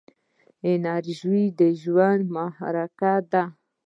انرژي 0.71 1.43
د 1.59 1.61
ژوند 1.81 2.21
محرک 2.35 2.99
دی. 3.31 3.43